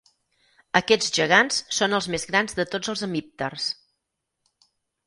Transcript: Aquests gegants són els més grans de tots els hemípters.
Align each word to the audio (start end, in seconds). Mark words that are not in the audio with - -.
Aquests 0.79 1.13
gegants 1.17 1.59
són 1.81 1.99
els 1.99 2.09
més 2.15 2.27
grans 2.33 2.59
de 2.61 2.67
tots 2.73 2.93
els 2.95 3.05
hemípters. 3.11 3.71